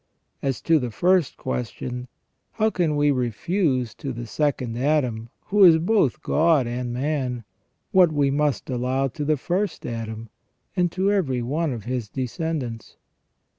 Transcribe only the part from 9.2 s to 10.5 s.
the first Adam,